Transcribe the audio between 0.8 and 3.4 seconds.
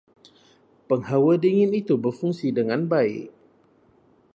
Penghawa dingin itu berfungsi dengan baik.